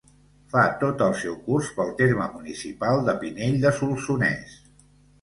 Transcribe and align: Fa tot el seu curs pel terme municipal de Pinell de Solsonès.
Fa 0.53 0.63
tot 0.83 1.03
el 1.07 1.13
seu 1.25 1.35
curs 1.49 1.69
pel 1.77 1.93
terme 2.01 2.31
municipal 2.39 3.05
de 3.11 3.19
Pinell 3.23 3.63
de 3.67 3.77
Solsonès. 3.81 4.61